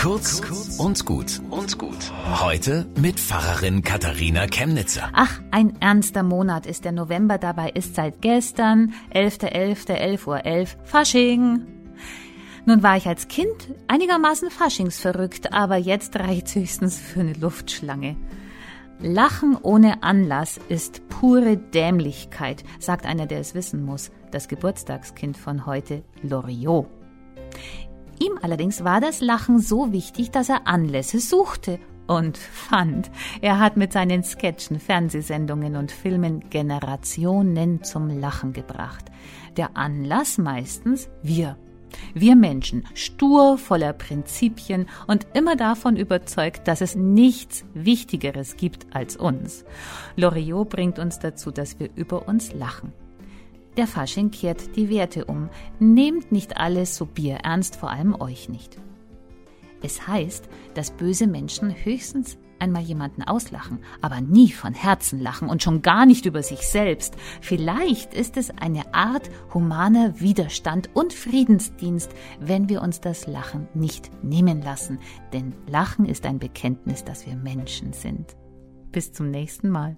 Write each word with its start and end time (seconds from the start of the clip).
Kurz 0.00 0.40
und 0.78 1.04
gut 1.04 1.42
und 1.50 1.76
gut. 1.78 2.10
Heute 2.40 2.86
mit 2.98 3.20
Pfarrerin 3.20 3.82
Katharina 3.82 4.46
Chemnitzer. 4.46 5.10
Ach, 5.12 5.42
ein 5.50 5.78
ernster 5.82 6.22
Monat 6.22 6.64
ist 6.64 6.86
der 6.86 6.92
November, 6.92 7.36
dabei 7.36 7.68
ist 7.68 7.96
seit 7.96 8.22
gestern 8.22 8.94
11.11. 9.12 9.92
11 9.92 10.26
Uhr 10.26 10.46
11 10.46 10.78
Fasching. 10.84 11.66
Nun 12.64 12.82
war 12.82 12.96
ich 12.96 13.08
als 13.08 13.28
Kind 13.28 13.74
einigermaßen 13.88 14.48
faschingsverrückt, 14.50 15.52
aber 15.52 15.76
jetzt 15.76 16.16
reicht's 16.18 16.54
höchstens 16.54 16.98
für 16.98 17.20
eine 17.20 17.34
Luftschlange. 17.34 18.16
Lachen 19.00 19.58
ohne 19.60 20.02
Anlass 20.02 20.58
ist 20.70 21.06
pure 21.10 21.58
Dämlichkeit, 21.58 22.64
sagt 22.78 23.04
einer, 23.04 23.26
der 23.26 23.40
es 23.40 23.54
wissen 23.54 23.84
muss, 23.84 24.10
das 24.30 24.48
Geburtstagskind 24.48 25.36
von 25.36 25.66
heute, 25.66 26.04
Loriot. 26.22 26.86
Ihm 28.22 28.38
allerdings 28.42 28.84
war 28.84 29.00
das 29.00 29.20
Lachen 29.20 29.58
so 29.58 29.92
wichtig, 29.92 30.30
dass 30.30 30.48
er 30.48 30.66
Anlässe 30.66 31.20
suchte 31.20 31.78
und 32.06 32.36
fand. 32.68 33.10
Er 33.40 33.58
hat 33.58 33.76
mit 33.76 33.92
seinen 33.92 34.22
Sketchen, 34.22 34.78
Fernsehsendungen 34.78 35.76
und 35.76 35.90
Filmen 35.90 36.48
Generationen 36.50 37.82
zum 37.82 38.08
Lachen 38.20 38.52
gebracht. 38.52 39.06
Der 39.56 39.76
Anlass 39.76 40.38
meistens 40.38 41.08
wir 41.22 41.56
wir 42.14 42.36
Menschen, 42.36 42.86
stur, 42.94 43.58
voller 43.58 43.92
Prinzipien 43.92 44.86
und 45.06 45.26
immer 45.34 45.56
davon 45.56 45.96
überzeugt, 45.96 46.68
dass 46.68 46.80
es 46.80 46.94
nichts 46.94 47.64
Wichtigeres 47.74 48.56
gibt 48.56 48.94
als 48.94 49.16
uns. 49.16 49.64
Loriot 50.16 50.68
bringt 50.68 50.98
uns 50.98 51.18
dazu, 51.18 51.50
dass 51.50 51.78
wir 51.78 51.90
über 51.94 52.28
uns 52.28 52.52
lachen. 52.52 52.92
Der 53.76 53.86
Fasching 53.86 54.30
kehrt 54.30 54.76
die 54.76 54.90
Werte 54.90 55.24
um. 55.26 55.48
Nehmt 55.78 56.32
nicht 56.32 56.56
alles 56.56 56.96
so 56.96 57.06
bierernst, 57.06 57.76
vor 57.76 57.90
allem 57.90 58.20
euch 58.20 58.48
nicht. 58.48 58.78
Es 59.82 60.06
heißt, 60.06 60.48
dass 60.74 60.90
böse 60.90 61.26
Menschen 61.26 61.74
höchstens 61.84 62.36
einmal 62.58 62.82
jemanden 62.82 63.22
auslachen, 63.22 63.78
aber 64.02 64.20
nie 64.20 64.52
von 64.52 64.74
Herzen 64.74 65.18
lachen 65.18 65.48
und 65.48 65.62
schon 65.62 65.82
gar 65.82 66.04
nicht 66.04 66.26
über 66.26 66.42
sich 66.42 66.66
selbst. 66.66 67.16
Vielleicht 67.40 68.12
ist 68.12 68.36
es 68.36 68.50
eine 68.50 68.92
Art 68.92 69.30
humaner 69.54 70.20
Widerstand 70.20 70.90
und 70.94 71.12
Friedensdienst, 71.12 72.10
wenn 72.38 72.68
wir 72.68 72.82
uns 72.82 73.00
das 73.00 73.26
Lachen 73.26 73.68
nicht 73.72 74.10
nehmen 74.22 74.60
lassen. 74.60 74.98
Denn 75.32 75.54
Lachen 75.66 76.04
ist 76.04 76.26
ein 76.26 76.38
Bekenntnis, 76.38 77.02
dass 77.04 77.26
wir 77.26 77.36
Menschen 77.36 77.92
sind. 77.92 78.36
Bis 78.92 79.12
zum 79.12 79.30
nächsten 79.30 79.70
Mal. 79.70 79.96